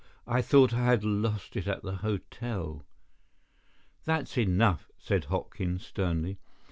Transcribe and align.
I 0.25 0.41
thought 0.41 0.73
I 0.73 0.85
had 0.85 1.03
lost 1.03 1.55
it 1.55 1.67
at 1.67 1.83
the 1.83 1.97
hotel." 1.97 2.83
"That 4.05 4.23
is 4.31 4.37
enough," 4.39 4.87
said 4.97 5.25
Hopkins, 5.25 5.85
sternly. 5.85 6.39